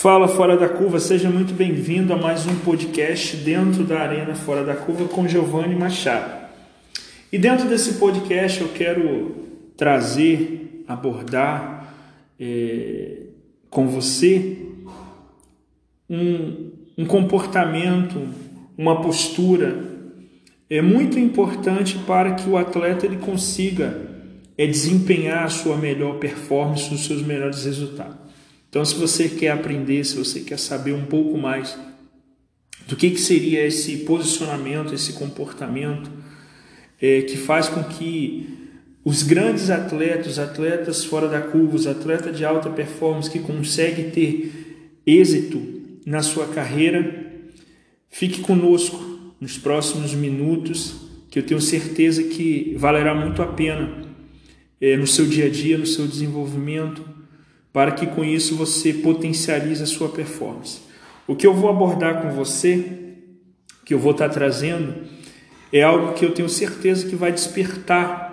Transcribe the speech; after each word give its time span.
Fala 0.00 0.26
Fora 0.28 0.56
da 0.56 0.66
Curva, 0.66 0.98
seja 0.98 1.28
muito 1.28 1.52
bem-vindo 1.52 2.14
a 2.14 2.16
mais 2.16 2.46
um 2.46 2.54
podcast 2.60 3.36
dentro 3.36 3.84
da 3.84 4.00
Arena 4.00 4.34
Fora 4.34 4.64
da 4.64 4.74
Curva 4.74 5.04
com 5.04 5.28
Giovanni 5.28 5.74
Machado. 5.74 6.48
E 7.30 7.36
dentro 7.36 7.68
desse 7.68 7.98
podcast 7.98 8.62
eu 8.62 8.68
quero 8.68 9.36
trazer, 9.76 10.84
abordar 10.88 11.94
é, 12.40 13.24
com 13.68 13.88
você 13.88 14.56
um, 16.08 16.70
um 16.96 17.04
comportamento, 17.04 18.26
uma 18.78 19.02
postura 19.02 19.84
é 20.70 20.80
muito 20.80 21.18
importante 21.18 21.98
para 22.06 22.36
que 22.36 22.48
o 22.48 22.56
atleta 22.56 23.04
ele 23.04 23.18
consiga 23.18 24.00
é, 24.56 24.66
desempenhar 24.66 25.44
a 25.44 25.50
sua 25.50 25.76
melhor 25.76 26.14
performance, 26.14 26.94
os 26.94 27.04
seus 27.04 27.20
melhores 27.20 27.66
resultados. 27.66 28.29
Então, 28.70 28.84
se 28.84 28.94
você 28.94 29.28
quer 29.28 29.50
aprender, 29.50 30.04
se 30.04 30.16
você 30.16 30.40
quer 30.40 30.56
saber 30.56 30.92
um 30.92 31.04
pouco 31.04 31.36
mais 31.36 31.76
do 32.86 32.94
que, 32.94 33.10
que 33.10 33.20
seria 33.20 33.66
esse 33.66 33.98
posicionamento, 33.98 34.94
esse 34.94 35.12
comportamento 35.14 36.08
é, 37.02 37.22
que 37.22 37.36
faz 37.36 37.68
com 37.68 37.82
que 37.82 38.48
os 39.04 39.24
grandes 39.24 39.70
atletas, 39.70 40.38
atletas 40.38 41.04
fora 41.04 41.26
da 41.26 41.40
curva, 41.40 41.74
os 41.74 41.86
atletas 41.88 42.36
de 42.36 42.44
alta 42.44 42.70
performance 42.70 43.28
que 43.28 43.40
conseguem 43.40 44.10
ter 44.10 45.00
êxito 45.04 45.60
na 46.06 46.22
sua 46.22 46.46
carreira, 46.46 47.26
fique 48.08 48.40
conosco 48.40 49.34
nos 49.40 49.58
próximos 49.58 50.14
minutos, 50.14 50.94
que 51.28 51.40
eu 51.40 51.42
tenho 51.42 51.60
certeza 51.60 52.22
que 52.22 52.76
valerá 52.78 53.16
muito 53.16 53.42
a 53.42 53.46
pena 53.46 54.06
é, 54.80 54.96
no 54.96 55.08
seu 55.08 55.26
dia 55.26 55.46
a 55.46 55.50
dia, 55.50 55.76
no 55.76 55.86
seu 55.86 56.06
desenvolvimento 56.06 57.09
para 57.72 57.92
que 57.92 58.06
com 58.06 58.24
isso 58.24 58.56
você 58.56 58.92
potencialize 58.92 59.82
a 59.82 59.86
sua 59.86 60.08
performance. 60.08 60.80
O 61.26 61.36
que 61.36 61.46
eu 61.46 61.54
vou 61.54 61.70
abordar 61.70 62.22
com 62.22 62.30
você, 62.30 63.14
que 63.84 63.94
eu 63.94 63.98
vou 63.98 64.12
estar 64.12 64.28
trazendo, 64.28 64.94
é 65.72 65.82
algo 65.82 66.14
que 66.14 66.24
eu 66.24 66.32
tenho 66.32 66.48
certeza 66.48 67.08
que 67.08 67.14
vai 67.14 67.30
despertar 67.30 68.30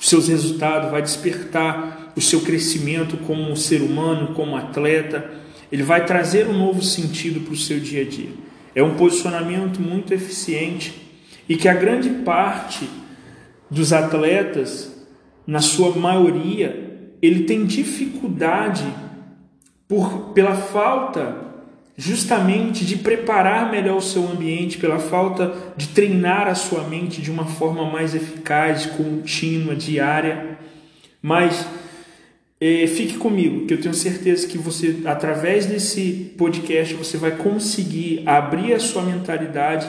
os 0.00 0.08
seus 0.08 0.28
resultados, 0.28 0.90
vai 0.90 1.02
despertar 1.02 2.12
o 2.16 2.20
seu 2.20 2.40
crescimento 2.40 3.16
como 3.18 3.56
ser 3.56 3.82
humano, 3.82 4.34
como 4.34 4.56
atleta. 4.56 5.30
Ele 5.70 5.82
vai 5.82 6.04
trazer 6.04 6.48
um 6.48 6.56
novo 6.56 6.82
sentido 6.82 7.40
para 7.40 7.52
o 7.52 7.56
seu 7.56 7.78
dia 7.78 8.02
a 8.02 8.04
dia. 8.04 8.30
É 8.74 8.82
um 8.82 8.96
posicionamento 8.96 9.80
muito 9.80 10.12
eficiente 10.12 10.94
e 11.48 11.56
que 11.56 11.68
a 11.68 11.74
grande 11.74 12.10
parte 12.24 12.88
dos 13.70 13.92
atletas, 13.92 15.06
na 15.46 15.60
sua 15.60 15.90
maioria, 15.96 16.87
ele 17.20 17.44
tem 17.44 17.64
dificuldade 17.64 18.84
por, 19.86 20.32
pela 20.34 20.54
falta 20.54 21.48
justamente 21.96 22.84
de 22.84 22.96
preparar 22.96 23.72
melhor 23.72 23.96
o 23.96 24.02
seu 24.02 24.28
ambiente, 24.28 24.78
pela 24.78 25.00
falta 25.00 25.52
de 25.76 25.88
treinar 25.88 26.46
a 26.46 26.54
sua 26.54 26.84
mente 26.84 27.20
de 27.20 27.28
uma 27.28 27.44
forma 27.44 27.90
mais 27.90 28.14
eficaz, 28.14 28.86
contínua, 28.86 29.74
diária. 29.74 30.58
Mas 31.20 31.66
é, 32.60 32.86
fique 32.86 33.16
comigo, 33.18 33.66
que 33.66 33.74
eu 33.74 33.80
tenho 33.80 33.94
certeza 33.94 34.46
que 34.46 34.56
você, 34.56 35.02
através 35.06 35.66
desse 35.66 36.32
podcast, 36.38 36.94
você 36.94 37.16
vai 37.16 37.32
conseguir 37.32 38.22
abrir 38.26 38.74
a 38.74 38.80
sua 38.80 39.02
mentalidade 39.02 39.88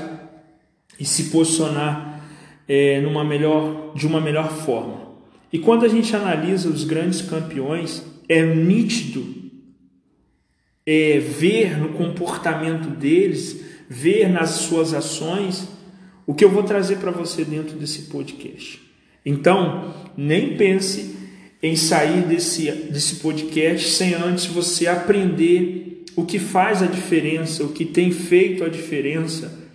e 0.99 1.05
se 1.05 1.25
posicionar 1.25 2.23
é, 2.67 2.99
numa 3.01 3.23
melhor, 3.23 3.93
de 3.93 4.07
uma 4.07 4.19
melhor 4.19 4.51
forma. 4.51 5.08
E 5.51 5.57
quando 5.57 5.85
a 5.85 5.87
gente 5.87 6.15
analisa 6.15 6.69
os 6.69 6.83
grandes 6.83 7.21
campeões, 7.21 8.03
é 8.27 8.43
nítido 8.43 9.25
é, 10.85 11.17
ver 11.17 11.77
no 11.79 11.89
comportamento 11.89 12.89
deles, 12.89 13.59
ver 13.89 14.29
nas 14.29 14.51
suas 14.51 14.93
ações, 14.93 15.67
o 16.25 16.33
que 16.33 16.45
eu 16.45 16.51
vou 16.51 16.61
trazer 16.61 16.97
para 16.97 17.09
você 17.09 17.43
dentro 17.43 17.75
desse 17.75 18.03
podcast. 18.03 18.79
Então, 19.25 19.93
nem 20.15 20.55
pense 20.55 21.17
em 21.61 21.75
sair 21.75 22.21
desse, 22.21 22.71
desse 22.71 23.15
podcast 23.15 23.89
sem 23.89 24.13
antes 24.13 24.45
você 24.45 24.87
aprender 24.87 26.03
o 26.15 26.23
que 26.23 26.37
faz 26.37 26.83
a 26.83 26.85
diferença, 26.85 27.63
o 27.63 27.73
que 27.73 27.85
tem 27.85 28.11
feito 28.11 28.63
a 28.63 28.69
diferença 28.69 29.67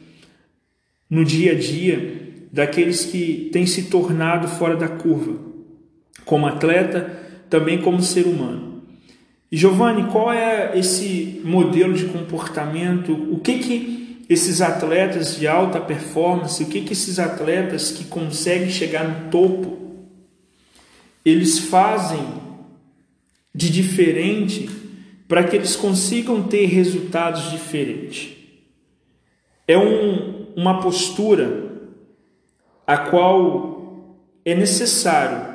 no 1.10 1.24
dia 1.24 1.52
a 1.52 1.54
dia 1.54 2.22
daqueles 2.52 3.04
que 3.04 3.50
têm 3.52 3.66
se 3.66 3.84
tornado 3.84 4.46
fora 4.46 4.76
da 4.76 4.88
curva 4.88 5.53
como 6.24 6.46
atleta, 6.46 7.22
também 7.48 7.80
como 7.80 8.02
ser 8.02 8.26
humano. 8.26 8.82
E 9.50 9.56
Giovanni, 9.56 10.10
qual 10.10 10.32
é 10.32 10.76
esse 10.76 11.40
modelo 11.44 11.94
de 11.94 12.06
comportamento? 12.06 13.12
O 13.12 13.38
que 13.38 13.58
que 13.58 14.24
esses 14.28 14.60
atletas 14.60 15.36
de 15.36 15.46
alta 15.46 15.80
performance, 15.80 16.62
o 16.62 16.66
que 16.66 16.80
que 16.80 16.92
esses 16.92 17.18
atletas 17.18 17.92
que 17.92 18.04
conseguem 18.04 18.70
chegar 18.70 19.06
no 19.06 19.30
topo, 19.30 19.78
eles 21.24 21.58
fazem 21.58 22.26
de 23.54 23.70
diferente 23.70 24.68
para 25.28 25.44
que 25.44 25.54
eles 25.54 25.76
consigam 25.76 26.42
ter 26.42 26.66
resultados 26.66 27.50
diferentes? 27.50 28.32
É 29.68 29.78
um, 29.78 30.46
uma 30.56 30.80
postura 30.80 31.72
a 32.86 32.98
qual 32.98 34.16
é 34.44 34.54
necessário 34.54 35.53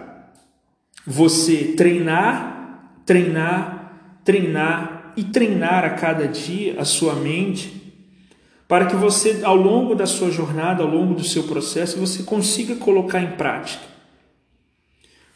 você 1.06 1.74
treinar, 1.76 3.00
treinar, 3.06 4.22
treinar 4.24 5.14
e 5.16 5.24
treinar 5.24 5.84
a 5.84 5.92
cada 5.92 6.28
dia 6.28 6.80
a 6.80 6.86
sua 6.86 7.16
mente, 7.16 7.80
para 8.68 8.86
que 8.86 8.96
você, 8.96 9.40
ao 9.44 9.56
longo 9.56 9.96
da 9.96 10.06
sua 10.06 10.30
jornada, 10.30 10.84
ao 10.84 10.90
longo 10.90 11.16
do 11.16 11.24
seu 11.24 11.44
processo, 11.44 12.00
você 12.00 12.24
consiga 12.24 12.76
colocar 12.76 13.22
em 13.22 13.32
prática. 13.32 13.84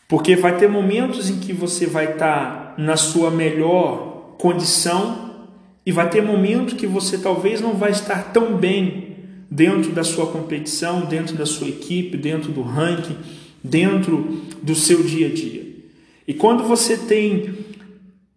Porque 0.07 0.35
vai 0.35 0.55
ter 0.57 0.69
momentos 0.69 1.29
em 1.29 1.39
que 1.39 1.51
você 1.51 1.87
vai 1.87 2.11
estar 2.13 2.75
na 2.77 2.95
sua 2.95 3.31
melhor 3.31 4.35
condição 4.37 5.47
e 5.85 5.91
vai 5.91 6.09
ter 6.09 6.21
momentos 6.21 6.75
que 6.75 6.85
você 6.85 7.17
talvez 7.17 7.59
não 7.59 7.73
vai 7.73 7.91
estar 7.91 8.31
tão 8.31 8.55
bem 8.55 9.17
dentro 9.49 9.91
da 9.91 10.03
sua 10.03 10.27
competição, 10.27 11.01
dentro 11.01 11.35
da 11.35 11.45
sua 11.45 11.67
equipe, 11.67 12.15
dentro 12.15 12.51
do 12.51 12.61
ranking 12.61 13.17
dentro 13.63 14.41
do 14.61 14.75
seu 14.75 15.03
dia 15.03 15.27
a 15.27 15.29
dia. 15.31 15.63
E 16.27 16.33
quando 16.33 16.63
você 16.63 16.97
tem 16.97 17.53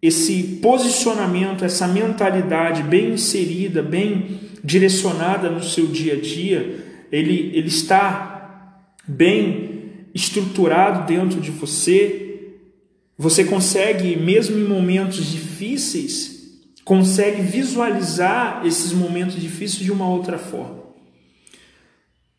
esse 0.00 0.58
posicionamento, 0.62 1.64
essa 1.64 1.88
mentalidade 1.88 2.82
bem 2.82 3.14
inserida, 3.14 3.82
bem 3.82 4.40
direcionada 4.62 5.50
no 5.50 5.62
seu 5.62 5.86
dia 5.86 6.14
a 6.14 6.20
dia, 6.20 6.84
ele, 7.10 7.50
ele 7.54 7.68
está 7.68 8.82
bem 9.06 10.06
estruturado 10.14 11.06
dentro 11.06 11.40
de 11.40 11.50
você, 11.50 12.52
você 13.18 13.44
consegue, 13.44 14.16
mesmo 14.16 14.58
em 14.58 14.64
momentos 14.64 15.24
difíceis, 15.30 16.36
consegue 16.84 17.42
visualizar 17.42 18.62
esses 18.64 18.92
momentos 18.92 19.40
difíceis 19.40 19.84
de 19.84 19.92
uma 19.92 20.08
outra 20.08 20.38
forma. 20.38 20.85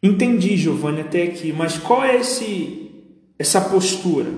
Entendi, 0.02 0.56
Giovanni, 0.56 1.02
até 1.02 1.24
aqui, 1.24 1.52
mas 1.52 1.78
qual 1.78 2.03
é 2.03 2.18
esse, 2.18 2.91
essa 3.38 3.62
postura? 3.62 4.30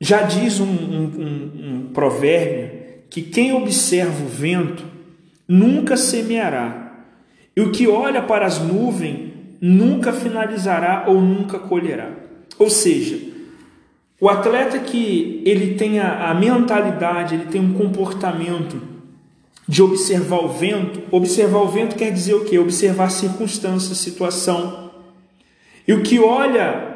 Já 0.00 0.22
diz 0.22 0.60
um, 0.60 0.66
um, 0.66 1.04
um, 1.04 1.86
um 1.88 1.90
provérbio 1.92 2.84
que 3.10 3.22
quem 3.22 3.52
observa 3.52 4.24
o 4.24 4.28
vento 4.28 4.84
nunca 5.48 5.96
semeará, 5.96 7.04
e 7.56 7.60
o 7.60 7.70
que 7.70 7.86
olha 7.86 8.22
para 8.22 8.46
as 8.46 8.58
nuvens 8.58 9.32
nunca 9.60 10.12
finalizará 10.12 11.04
ou 11.06 11.20
nunca 11.20 11.58
colherá. 11.58 12.10
Ou 12.58 12.68
seja, 12.68 13.18
o 14.20 14.28
atleta 14.28 14.78
que 14.78 15.42
ele 15.44 15.74
tem 15.74 16.00
a, 16.00 16.30
a 16.30 16.34
mentalidade, 16.34 17.34
ele 17.34 17.46
tem 17.46 17.60
um 17.60 17.72
comportamento 17.72 18.93
de 19.68 19.82
observar 19.82 20.44
o 20.44 20.48
vento. 20.48 21.02
Observar 21.10 21.60
o 21.60 21.68
vento 21.68 21.96
quer 21.96 22.12
dizer 22.12 22.34
o 22.34 22.44
quê? 22.44 22.58
Observar 22.58 23.10
circunstâncias, 23.10 23.98
situação. 23.98 24.90
E 25.86 25.92
o 25.92 26.02
que 26.02 26.18
olha 26.18 26.94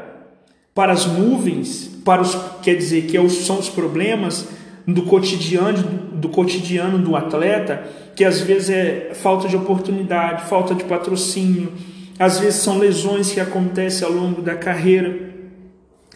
para 0.74 0.92
as 0.92 1.06
nuvens, 1.06 1.90
para 2.04 2.22
os 2.22 2.36
quer 2.62 2.74
dizer 2.76 3.06
que 3.06 3.16
é 3.16 3.28
são 3.28 3.58
os 3.58 3.68
problemas 3.68 4.46
do 4.86 5.02
cotidiano 5.02 6.08
do 6.12 6.28
cotidiano 6.28 6.98
do 6.98 7.14
atleta, 7.14 7.86
que 8.16 8.24
às 8.24 8.40
vezes 8.40 8.70
é 8.70 9.10
falta 9.14 9.46
de 9.46 9.56
oportunidade, 9.56 10.48
falta 10.48 10.74
de 10.74 10.84
patrocínio, 10.84 11.72
às 12.18 12.40
vezes 12.40 12.60
são 12.60 12.78
lesões 12.78 13.30
que 13.30 13.38
acontecem 13.38 14.06
ao 14.06 14.12
longo 14.12 14.42
da 14.42 14.56
carreira. 14.56 15.28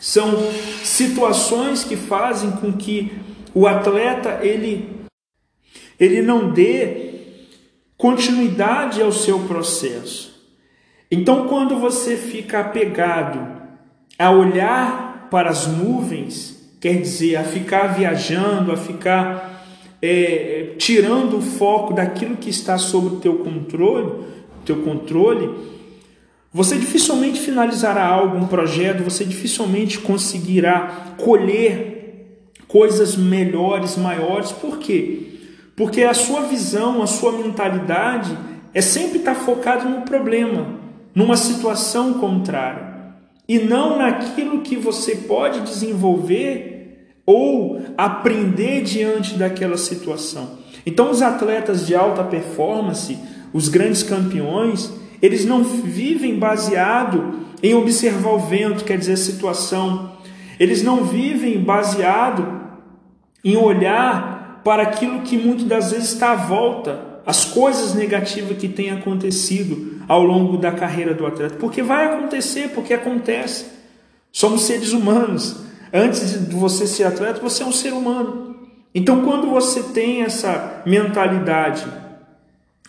São 0.00 0.36
situações 0.82 1.84
que 1.84 1.94
fazem 1.94 2.50
com 2.52 2.72
que 2.72 3.12
o 3.54 3.68
atleta 3.68 4.40
ele 4.42 5.01
ele 6.02 6.20
não 6.20 6.50
dê 6.50 7.12
continuidade 7.96 9.00
ao 9.00 9.12
seu 9.12 9.40
processo. 9.40 10.32
Então, 11.08 11.46
quando 11.46 11.76
você 11.76 12.16
fica 12.16 12.58
apegado 12.58 13.62
a 14.18 14.30
olhar 14.30 15.28
para 15.30 15.50
as 15.50 15.68
nuvens, 15.68 16.76
quer 16.80 17.00
dizer, 17.00 17.36
a 17.36 17.44
ficar 17.44 17.88
viajando, 17.88 18.72
a 18.72 18.76
ficar 18.76 19.64
é, 20.00 20.74
tirando 20.76 21.38
o 21.38 21.42
foco 21.42 21.94
daquilo 21.94 22.36
que 22.36 22.50
está 22.50 22.76
sob 22.78 23.06
o 23.06 23.20
teu 23.20 23.36
controle, 23.36 24.24
teu 24.64 24.82
controle, 24.82 25.48
você 26.52 26.76
dificilmente 26.76 27.38
finalizará 27.38 28.04
algo, 28.04 28.36
um 28.36 28.46
projeto, 28.48 29.04
você 29.04 29.24
dificilmente 29.24 29.98
conseguirá 29.98 31.14
colher 31.16 32.42
coisas 32.66 33.16
melhores, 33.16 33.96
maiores. 33.96 34.50
Por 34.50 34.78
quê? 34.78 35.31
Porque 35.76 36.02
a 36.02 36.14
sua 36.14 36.42
visão, 36.42 37.02
a 37.02 37.06
sua 37.06 37.32
mentalidade 37.32 38.36
é 38.74 38.80
sempre 38.80 39.18
estar 39.18 39.34
focado 39.34 39.88
no 39.88 40.02
problema, 40.02 40.80
numa 41.14 41.36
situação 41.36 42.14
contrária, 42.14 42.92
e 43.48 43.58
não 43.58 43.98
naquilo 43.98 44.62
que 44.62 44.76
você 44.76 45.16
pode 45.16 45.60
desenvolver 45.60 47.14
ou 47.26 47.80
aprender 47.96 48.82
diante 48.82 49.34
daquela 49.34 49.76
situação. 49.76 50.58
Então, 50.84 51.10
os 51.10 51.22
atletas 51.22 51.86
de 51.86 51.94
alta 51.94 52.24
performance, 52.24 53.18
os 53.52 53.68
grandes 53.68 54.02
campeões, 54.02 54.92
eles 55.20 55.44
não 55.44 55.62
vivem 55.62 56.38
baseado 56.38 57.40
em 57.62 57.74
observar 57.74 58.30
o 58.30 58.38
vento, 58.38 58.84
quer 58.84 58.98
dizer, 58.98 59.12
a 59.12 59.16
situação. 59.16 60.12
Eles 60.58 60.82
não 60.82 61.04
vivem 61.04 61.62
baseado 61.62 62.60
em 63.44 63.56
olhar 63.56 64.41
para 64.64 64.82
aquilo 64.82 65.20
que 65.22 65.36
muitas 65.36 65.66
das 65.66 65.90
vezes 65.92 66.12
está 66.12 66.32
à 66.32 66.36
volta, 66.36 67.12
as 67.26 67.44
coisas 67.44 67.94
negativas 67.94 68.56
que 68.58 68.68
têm 68.68 68.90
acontecido 68.90 70.02
ao 70.08 70.22
longo 70.22 70.56
da 70.56 70.72
carreira 70.72 71.14
do 71.14 71.26
atleta. 71.26 71.56
Porque 71.58 71.82
vai 71.82 72.06
acontecer, 72.06 72.70
porque 72.74 72.94
acontece. 72.94 73.66
Somos 74.30 74.62
seres 74.62 74.92
humanos. 74.92 75.56
Antes 75.92 76.48
de 76.48 76.54
você 76.54 76.86
ser 76.86 77.04
atleta, 77.04 77.40
você 77.40 77.62
é 77.62 77.66
um 77.66 77.72
ser 77.72 77.92
humano. 77.92 78.56
Então, 78.94 79.24
quando 79.24 79.48
você 79.48 79.82
tem 79.82 80.22
essa 80.22 80.82
mentalidade 80.84 81.86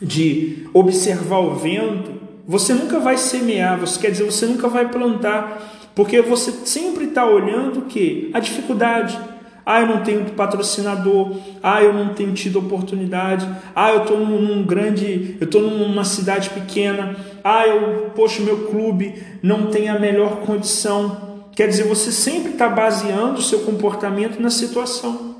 de 0.01 0.67
observar 0.73 1.39
o 1.39 1.55
vento, 1.55 2.21
você 2.45 2.73
nunca 2.73 2.99
vai 2.99 3.17
semear, 3.17 3.79
você 3.79 3.99
quer 3.99 4.11
dizer, 4.11 4.23
você 4.23 4.45
nunca 4.45 4.67
vai 4.67 4.89
plantar, 4.89 5.91
porque 5.95 6.21
você 6.21 6.51
sempre 6.65 7.05
está 7.05 7.25
olhando 7.25 7.79
o 7.79 7.81
que? 7.83 8.29
A 8.33 8.39
dificuldade. 8.39 9.17
Ah, 9.65 9.81
eu 9.81 9.87
não 9.87 10.03
tenho 10.03 10.25
patrocinador. 10.31 11.37
Ah, 11.61 11.81
eu 11.81 11.93
não 11.93 12.13
tenho 12.13 12.33
tido 12.33 12.59
oportunidade. 12.59 13.47
Ah, 13.75 13.91
eu 13.91 14.01
estou 14.01 14.19
num, 14.19 14.41
num, 14.41 14.63
grande, 14.63 15.37
eu 15.39 15.45
estou 15.45 15.61
numa 15.61 16.03
cidade 16.03 16.49
pequena. 16.49 17.15
Ah, 17.43 17.65
eu, 17.67 18.11
poxa, 18.15 18.41
meu 18.41 18.67
clube 18.67 19.21
não 19.41 19.67
tem 19.67 19.89
a 19.89 19.99
melhor 19.99 20.37
condição. 20.41 21.45
Quer 21.55 21.67
dizer, 21.67 21.83
você 21.83 22.11
sempre 22.11 22.51
está 22.51 22.67
baseando 22.67 23.39
o 23.39 23.43
seu 23.43 23.59
comportamento 23.59 24.41
na 24.41 24.49
situação. 24.49 25.33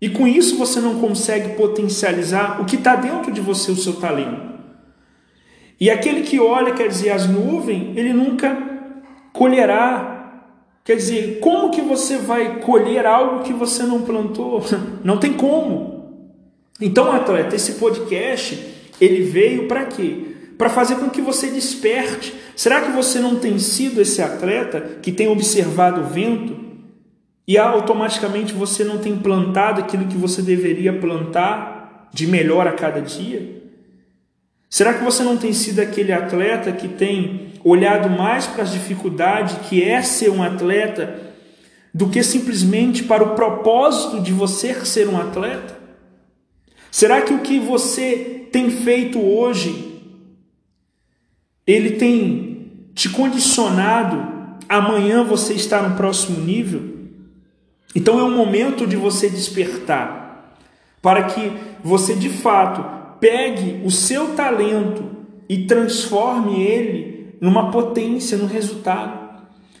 E 0.00 0.08
com 0.08 0.28
isso 0.28 0.58
você 0.58 0.80
não 0.80 1.00
consegue 1.00 1.54
potencializar 1.56 2.60
o 2.60 2.64
que 2.64 2.76
está 2.76 2.94
dentro 2.94 3.32
de 3.32 3.40
você, 3.40 3.72
o 3.72 3.76
seu 3.76 3.94
talento. 3.94 4.54
E 5.80 5.90
aquele 5.90 6.22
que 6.22 6.38
olha, 6.38 6.72
quer 6.72 6.88
dizer, 6.88 7.10
as 7.10 7.26
nuvens, 7.26 7.96
ele 7.96 8.12
nunca 8.12 8.56
colherá. 9.32 10.13
Quer 10.84 10.96
dizer, 10.96 11.38
como 11.40 11.70
que 11.70 11.80
você 11.80 12.18
vai 12.18 12.60
colher 12.60 13.06
algo 13.06 13.42
que 13.42 13.54
você 13.54 13.84
não 13.84 14.02
plantou? 14.02 14.62
Não 15.02 15.16
tem 15.16 15.32
como. 15.32 15.94
Então, 16.80 17.10
atleta, 17.10 17.56
esse 17.56 17.74
podcast, 17.74 18.58
ele 19.00 19.22
veio 19.22 19.66
para 19.66 19.86
quê? 19.86 20.26
Para 20.58 20.68
fazer 20.68 20.96
com 20.96 21.08
que 21.08 21.22
você 21.22 21.48
desperte. 21.48 22.34
Será 22.54 22.82
que 22.82 22.90
você 22.90 23.18
não 23.18 23.36
tem 23.36 23.58
sido 23.58 24.00
esse 24.00 24.20
atleta 24.20 24.80
que 25.00 25.10
tem 25.10 25.28
observado 25.28 26.00
o 26.00 26.04
vento, 26.04 26.64
e 27.46 27.58
automaticamente 27.58 28.54
você 28.54 28.84
não 28.84 28.98
tem 28.98 29.16
plantado 29.16 29.80
aquilo 29.80 30.06
que 30.06 30.16
você 30.16 30.40
deveria 30.40 30.92
plantar 30.98 32.08
de 32.12 32.26
melhor 32.26 32.66
a 32.66 32.72
cada 32.72 33.00
dia? 33.00 33.62
Será 34.70 34.94
que 34.94 35.04
você 35.04 35.22
não 35.22 35.36
tem 35.36 35.52
sido 35.52 35.80
aquele 35.80 36.12
atleta 36.12 36.72
que 36.72 36.88
tem 36.88 37.43
olhado 37.64 38.10
mais 38.10 38.46
para 38.46 38.62
as 38.62 38.70
dificuldades 38.70 39.56
que 39.66 39.82
é 39.82 40.02
ser 40.02 40.30
um 40.30 40.42
atleta 40.42 41.18
do 41.92 42.08
que 42.08 42.22
simplesmente 42.22 43.04
para 43.04 43.24
o 43.24 43.34
propósito 43.34 44.20
de 44.20 44.32
você 44.32 44.74
ser 44.84 45.08
um 45.08 45.18
atleta? 45.18 45.78
Será 46.90 47.22
que 47.22 47.32
o 47.32 47.40
que 47.40 47.58
você 47.58 48.46
tem 48.52 48.70
feito 48.70 49.18
hoje 49.18 49.92
ele 51.66 51.92
tem 51.92 52.90
te 52.94 53.08
condicionado 53.08 54.58
amanhã 54.68 55.24
você 55.24 55.54
estar 55.54 55.88
no 55.88 55.96
próximo 55.96 56.40
nível? 56.44 56.94
Então 57.94 58.18
é 58.18 58.24
um 58.24 58.36
momento 58.36 58.86
de 58.86 58.96
você 58.96 59.30
despertar, 59.30 60.58
para 61.00 61.24
que 61.24 61.52
você 61.82 62.14
de 62.14 62.28
fato 62.28 63.18
pegue 63.20 63.80
o 63.84 63.90
seu 63.90 64.34
talento 64.34 65.10
e 65.48 65.64
transforme 65.66 66.62
ele 66.62 67.13
numa 67.44 67.70
potência, 67.70 68.38
no 68.38 68.46
resultado. 68.46 69.18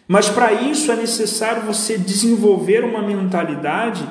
Mas 0.06 0.28
para 0.28 0.52
isso 0.52 0.92
é 0.92 0.96
necessário 0.96 1.62
você 1.62 1.96
desenvolver 1.96 2.84
uma 2.84 3.00
mentalidade 3.00 4.06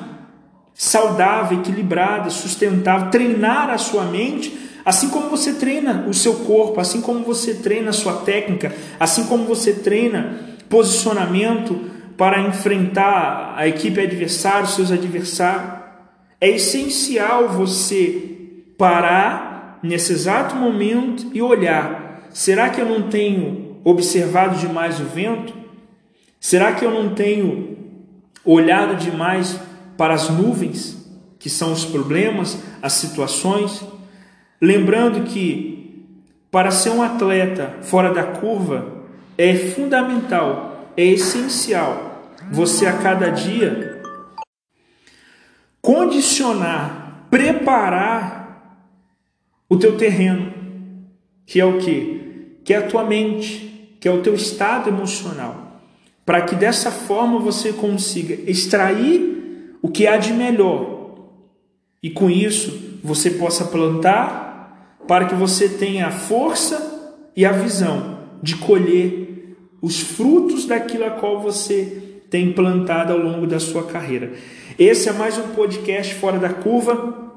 saudável, 0.74 1.60
equilibrada, 1.60 2.30
sustentável, 2.30 3.10
treinar 3.12 3.70
a 3.70 3.78
sua 3.78 4.06
mente, 4.06 4.58
assim 4.84 5.08
como 5.08 5.30
você 5.30 5.52
treina 5.52 6.04
o 6.08 6.12
seu 6.12 6.34
corpo, 6.40 6.80
assim 6.80 7.00
como 7.00 7.20
você 7.20 7.54
treina 7.54 7.90
a 7.90 7.92
sua 7.92 8.14
técnica, 8.14 8.74
assim 8.98 9.26
como 9.26 9.44
você 9.44 9.72
treina 9.72 10.40
posicionamento, 10.68 11.92
para 12.16 12.40
enfrentar 12.40 13.54
a 13.56 13.68
equipe 13.68 14.00
adversária, 14.00 14.64
os 14.64 14.74
seus 14.74 14.90
adversários. 14.90 15.74
É 16.40 16.48
essencial 16.48 17.50
você 17.50 18.64
parar 18.76 19.78
nesse 19.80 20.12
exato 20.12 20.56
momento 20.56 21.30
e 21.32 21.40
olhar: 21.40 22.03
será 22.34 22.68
que 22.68 22.78
eu 22.78 22.86
não 22.86 23.08
tenho 23.08 23.78
observado 23.82 24.58
demais 24.58 25.00
o 25.00 25.04
vento? 25.04 25.54
Será 26.38 26.72
que 26.72 26.84
eu 26.84 26.90
não 26.90 27.14
tenho 27.14 27.78
olhado 28.44 28.96
demais 28.96 29.58
para 29.96 30.12
as 30.12 30.28
nuvens, 30.28 31.08
que 31.38 31.48
são 31.48 31.72
os 31.72 31.86
problemas, 31.86 32.62
as 32.82 32.92
situações? 32.92 33.82
Lembrando 34.60 35.24
que 35.24 36.04
para 36.50 36.70
ser 36.70 36.90
um 36.90 37.02
atleta 37.02 37.76
fora 37.80 38.12
da 38.12 38.22
curva 38.22 39.04
é 39.38 39.54
fundamental 39.56 40.92
é 40.96 41.04
essencial 41.04 42.32
você 42.50 42.86
a 42.86 42.98
cada 42.98 43.30
dia 43.30 44.02
condicionar, 45.84 47.26
preparar 47.30 48.88
o 49.68 49.76
teu 49.76 49.98
terreno, 49.98 50.52
que 51.44 51.60
é 51.60 51.64
o 51.64 51.78
que? 51.78 52.23
Que 52.64 52.74
é 52.74 52.78
a 52.78 52.88
tua 52.88 53.04
mente, 53.04 53.96
que 54.00 54.08
é 54.08 54.10
o 54.10 54.22
teu 54.22 54.34
estado 54.34 54.88
emocional, 54.88 55.80
para 56.24 56.42
que 56.42 56.54
dessa 56.54 56.90
forma 56.90 57.38
você 57.38 57.72
consiga 57.72 58.50
extrair 58.50 59.76
o 59.82 59.88
que 59.88 60.06
há 60.06 60.16
de 60.16 60.32
melhor 60.32 60.94
e 62.02 62.10
com 62.10 62.30
isso 62.30 62.98
você 63.02 63.30
possa 63.30 63.64
plantar 63.64 64.98
para 65.06 65.26
que 65.26 65.34
você 65.34 65.68
tenha 65.68 66.06
a 66.06 66.10
força 66.10 67.20
e 67.36 67.44
a 67.44 67.52
visão 67.52 68.18
de 68.42 68.56
colher 68.56 69.56
os 69.80 70.00
frutos 70.00 70.66
daquilo 70.66 71.04
a 71.04 71.10
qual 71.10 71.40
você 71.40 72.20
tem 72.30 72.52
plantado 72.52 73.12
ao 73.12 73.18
longo 73.18 73.46
da 73.46 73.60
sua 73.60 73.84
carreira. 73.84 74.32
Esse 74.78 75.08
é 75.08 75.12
mais 75.12 75.38
um 75.38 75.48
podcast 75.54 76.14
fora 76.14 76.38
da 76.38 76.48
curva 76.48 77.32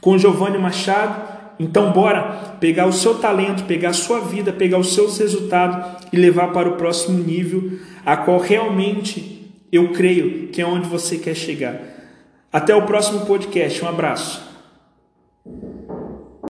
com 0.00 0.16
Giovanni 0.16 0.58
Machado. 0.58 1.37
Então 1.58 1.92
bora 1.92 2.56
pegar 2.60 2.86
o 2.86 2.92
seu 2.92 3.16
talento, 3.16 3.64
pegar 3.64 3.90
a 3.90 3.94
sua 3.94 4.20
vida, 4.20 4.52
pegar 4.52 4.78
os 4.78 4.94
seus 4.94 5.18
resultados 5.18 6.06
e 6.12 6.16
levar 6.16 6.52
para 6.52 6.68
o 6.68 6.76
próximo 6.76 7.18
nível, 7.18 7.78
a 8.06 8.16
qual 8.16 8.38
realmente 8.38 9.52
eu 9.72 9.92
creio 9.92 10.48
que 10.48 10.62
é 10.62 10.66
onde 10.66 10.88
você 10.88 11.18
quer 11.18 11.34
chegar. 11.34 11.80
Até 12.52 12.74
o 12.74 12.86
próximo 12.86 13.26
podcast. 13.26 13.84
Um 13.84 13.88
abraço. 13.88 14.47